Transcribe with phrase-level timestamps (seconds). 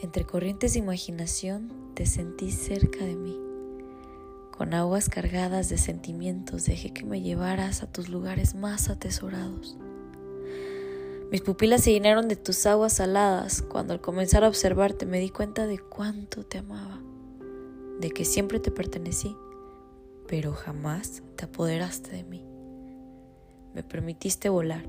[0.00, 3.36] Entre corrientes de imaginación te sentí cerca de mí.
[4.56, 9.76] Con aguas cargadas de sentimientos dejé que me llevaras a tus lugares más atesorados.
[11.32, 15.30] Mis pupilas se llenaron de tus aguas saladas cuando al comenzar a observarte me di
[15.30, 17.02] cuenta de cuánto te amaba,
[17.98, 19.36] de que siempre te pertenecí,
[20.28, 22.44] pero jamás te apoderaste de mí.
[23.74, 24.84] Me permitiste volar,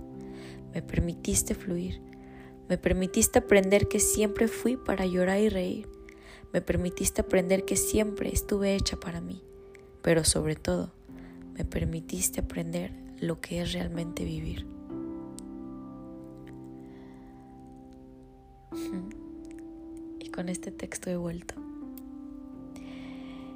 [0.72, 2.00] me permitiste fluir,
[2.70, 5.90] me permitiste aprender que siempre fui para llorar y reír.
[6.54, 9.42] Me permitiste aprender que siempre estuve hecha para mí.
[10.04, 10.94] Pero sobre todo,
[11.56, 14.68] me permitiste aprender lo que es realmente vivir.
[20.22, 21.56] Y con este texto he vuelto.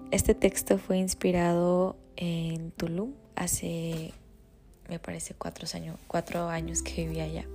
[0.10, 4.12] Este texto fue inspirado en Tulum hace,
[4.90, 7.46] me parece, cuatro años, cuatro años que vivía allá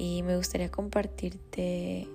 [0.00, 2.08] y me gustaría compartirte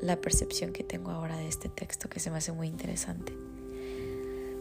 [0.00, 3.36] la percepción que tengo ahora de este texto que se me hace muy interesante.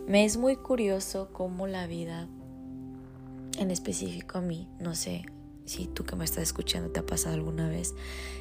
[0.08, 2.28] Me es muy curioso cómo la vida,
[3.58, 5.24] en específico a mí, no sé
[5.64, 7.96] si tú que me estás escuchando te ha pasado alguna vez,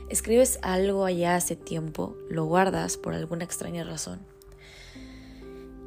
[0.09, 4.19] escribes algo allá hace tiempo, lo guardas por alguna extraña razón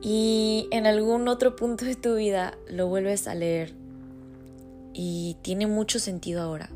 [0.01, 3.73] y en algún otro punto de tu vida lo vuelves a leer
[4.93, 6.69] y tiene mucho sentido ahora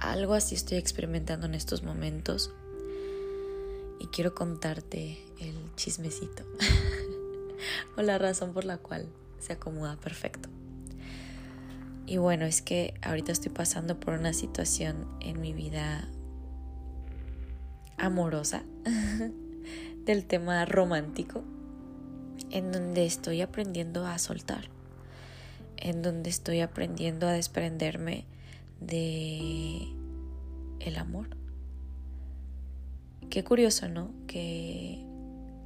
[0.00, 2.52] algo así estoy experimentando en estos momentos
[3.98, 6.44] y quiero contarte el chismecito
[7.96, 9.06] o la razón por la cual
[9.38, 10.48] se acomoda perfecto.
[12.06, 16.08] Y bueno, es que ahorita estoy pasando por una situación en mi vida
[17.98, 18.62] amorosa
[20.04, 21.44] del tema romántico
[22.50, 24.70] en donde estoy aprendiendo a soltar,
[25.76, 28.24] en donde estoy aprendiendo a desprenderme
[28.80, 29.86] de
[30.80, 31.36] el amor.
[33.28, 34.10] Qué curioso, ¿no?
[34.26, 35.04] Que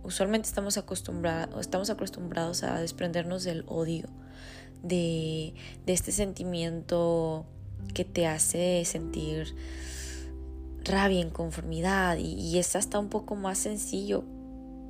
[0.03, 4.07] usualmente estamos acostumbrados, estamos acostumbrados a desprendernos del odio,
[4.83, 5.55] de,
[5.87, 7.47] de este sentimiento
[7.95, 9.55] que te hace sentir
[10.85, 14.25] rabia, inconformidad y, y es hasta un poco más sencillo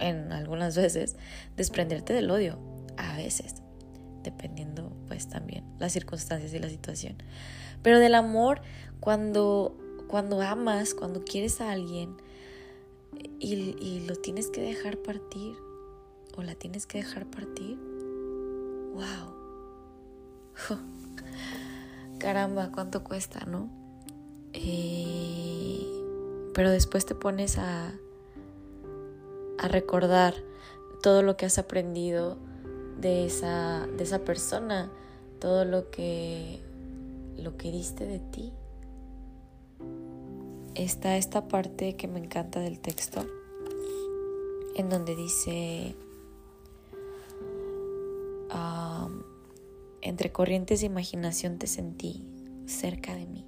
[0.01, 1.17] en algunas veces
[1.57, 2.59] desprenderte del odio,
[2.97, 3.55] a veces,
[4.23, 7.17] dependiendo pues también las circunstancias y la situación.
[7.85, 8.63] Pero del amor,
[8.99, 9.77] cuando,
[10.09, 12.17] cuando amas, cuando quieres a alguien
[13.39, 15.55] y, y lo tienes que dejar partir
[16.37, 17.79] o la tienes que dejar partir,
[18.95, 19.35] wow.
[22.19, 23.69] Caramba, cuánto cuesta, ¿no?
[24.55, 25.87] Eh,
[26.55, 27.93] pero después te pones a,
[29.59, 30.35] a recordar
[31.03, 32.39] todo lo que has aprendido
[32.99, 34.91] de esa, de esa persona,
[35.39, 36.64] todo lo que
[37.37, 38.53] lo que diste de ti.
[40.75, 43.25] Está esta parte que me encanta del texto,
[44.77, 45.95] en donde dice,
[50.05, 52.25] entre corrientes de imaginación te sentí
[52.67, 53.47] cerca de mí.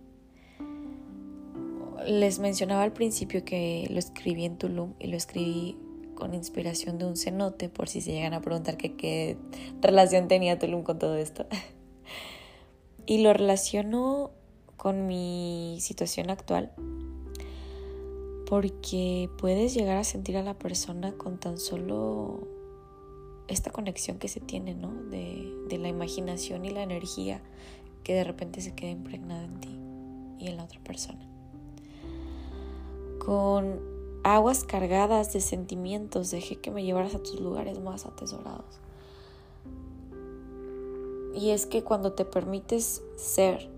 [2.07, 5.77] Les mencionaba al principio que lo escribí en Tulum y lo escribí
[6.15, 9.37] con inspiración de un cenote, por si se llegan a preguntar qué
[9.83, 11.47] relación tenía Tulum con todo esto.
[13.07, 14.31] Y lo relaciono
[14.77, 16.73] con mi situación actual
[18.47, 22.47] porque puedes llegar a sentir a la persona con tan solo
[23.49, 24.93] esta conexión que se tiene, ¿no?
[24.93, 27.43] De, la imaginación y la energía
[28.03, 29.79] que de repente se queda impregnada en ti
[30.39, 31.29] y en la otra persona.
[33.25, 33.81] Con
[34.25, 38.81] aguas cargadas de sentimientos dejé que me llevaras a tus lugares más atesorados.
[41.37, 43.69] Y es que cuando te permites ser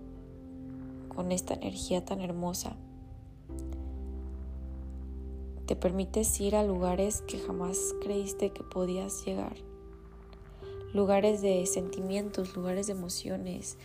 [1.09, 2.77] con esta energía tan hermosa,
[5.67, 9.57] te permites ir a lugares que jamás creíste que podías llegar.
[10.95, 13.77] Lugares de sentimientos, lugares de emociones,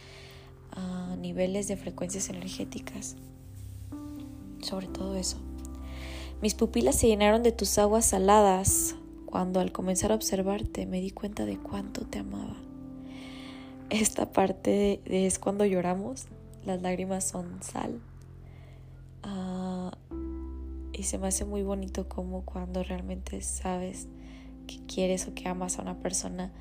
[0.72, 3.16] a niveles de frecuencias energéticas.
[4.62, 5.38] Sobre todo eso.
[6.44, 8.96] Mis pupilas se llenaron de tus aguas saladas
[9.26, 12.56] cuando al comenzar a observarte me di cuenta de cuánto te amaba
[14.02, 16.26] esta parte es cuando lloramos,
[16.66, 18.02] las lágrimas son sal.
[19.22, 19.96] Ah,
[20.94, 24.08] y se me hace muy bonito como cuando realmente sabes
[24.66, 26.52] que quieres o que amas a una persona,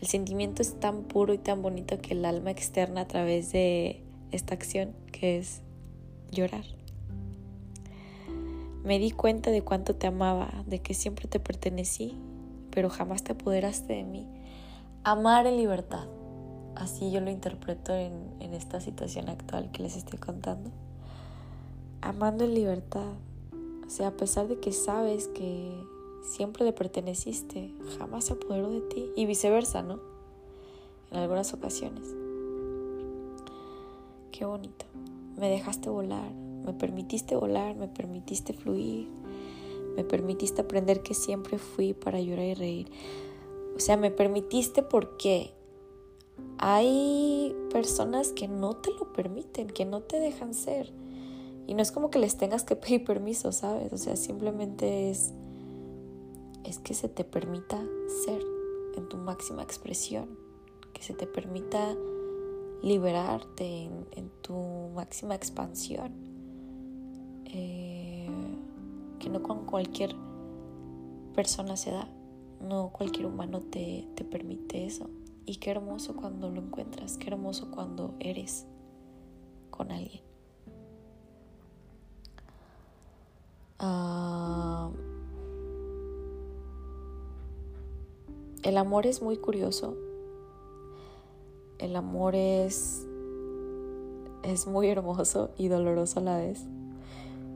[0.00, 4.02] el sentimiento es tan puro y tan bonito que el alma externa a través de
[4.30, 5.62] esta acción que es
[6.30, 6.64] llorar.
[8.84, 12.14] Me di cuenta de cuánto te amaba, de que siempre te pertenecí,
[12.70, 14.28] pero jamás te apoderaste de mí.
[15.02, 16.06] Amar en libertad
[16.76, 18.14] así yo lo interpreto en,
[18.54, 20.70] esta situación actual que les estoy contando.
[22.00, 23.12] Amando en libertad,
[23.86, 25.70] O sea, a pesar de que sabes que
[26.22, 29.10] siempre le perteneciste, jamás se apoderó de ti.
[29.16, 30.00] Y viceversa, ¿no?
[31.10, 32.14] En algunas ocasiones.
[34.32, 34.86] Qué bonito.
[35.36, 36.32] Me dejaste volar,
[36.64, 39.08] me permitiste volar, me permitiste fluir,
[39.96, 42.90] me permitiste aprender que siempre fui para llorar y reír.
[43.76, 45.55] O sea, me permitiste porque
[46.58, 50.92] hay personas que no te lo permiten, que no te dejan ser.
[51.66, 53.92] Y no es como que les tengas que pedir permiso, ¿sabes?
[53.92, 55.32] O sea, simplemente es,
[56.64, 57.82] es que se te permita
[58.24, 58.42] ser
[58.96, 60.38] en tu máxima expresión,
[60.92, 61.94] que se te permita
[62.82, 64.54] liberarte en, tu
[64.94, 66.12] máxima expansión.
[67.46, 68.28] Eh,
[69.18, 70.14] que no con cualquier
[71.34, 72.08] persona se da,
[72.60, 75.08] no cualquier humano te, te permite eso.
[75.46, 78.66] Y qué hermoso cuando lo encuentras, qué hermoso cuando eres
[79.70, 80.22] con alguien.
[83.78, 84.90] Ah,
[88.64, 89.96] el amor es muy curioso.
[91.78, 93.06] El amor es,
[94.42, 96.66] es muy hermoso y doloroso a la vez.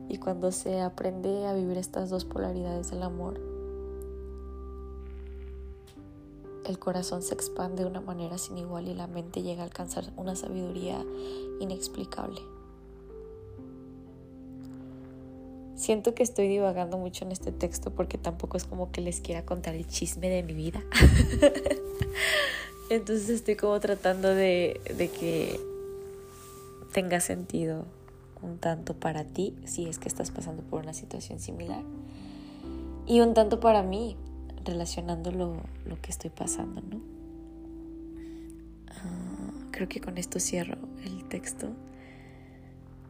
[0.07, 3.50] Y cuando se aprende a vivir estas dos polaridades del amor,
[6.65, 10.05] el corazón se expande de una manera sin igual y la mente llega a alcanzar
[10.15, 11.03] una sabiduría
[11.59, 12.41] inexplicable.
[15.75, 19.45] Siento que estoy divagando mucho en este texto porque tampoco es como que les quiera
[19.45, 20.83] contar el chisme de mi vida.
[22.89, 25.59] Entonces estoy como tratando de, de que
[26.93, 27.85] tenga sentido
[28.43, 31.83] un tanto para ti si es que estás pasando por una situación similar
[33.05, 34.17] y un tanto para mí
[34.63, 35.61] relacionando lo,
[36.01, 37.01] que estoy pasando, ¿no?
[38.89, 41.69] Ah, creo que con esto cierro el texto.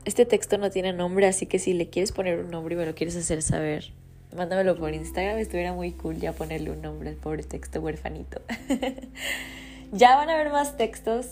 [0.06, 2.86] Este texto no tiene nombre, así que si le quieres poner un nombre y me
[2.86, 3.94] lo quieres hacer saber,
[4.36, 5.38] mándamelo por Instagram.
[5.38, 8.42] Estuviera muy cool ya ponerle un nombre al pobre texto huerfanito.
[9.92, 11.27] ya van a haber más textos.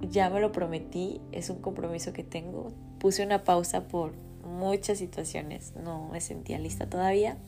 [0.00, 1.20] Ya me lo prometí.
[1.32, 2.72] Es un compromiso que tengo.
[2.98, 5.74] Puse una pausa por muchas situaciones.
[5.76, 7.38] No me sentía lista todavía.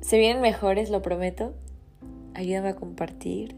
[0.00, 1.54] Se vienen mejores, lo prometo.
[2.34, 3.56] Ayúdame a compartir.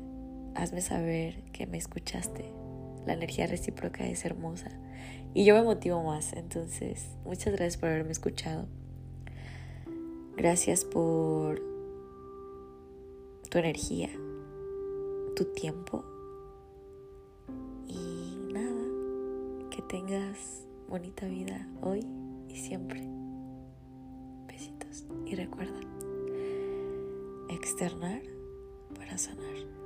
[0.55, 2.63] Hazme saber que me escuchaste
[3.07, 4.71] la energía recíproca es hermosa
[5.35, 6.33] y yo me motivo más.
[6.35, 8.67] Entonces, muchas gracias por haberme escuchado.
[10.37, 11.61] Gracias por
[13.51, 14.09] tu energía,
[15.37, 16.05] tu tiempo
[17.87, 22.07] y nada, que tengas bonita vida hoy
[22.49, 23.03] y siempre.
[24.47, 25.79] Besitos y recuerda,
[27.55, 28.23] externar
[28.95, 29.82] para sanar.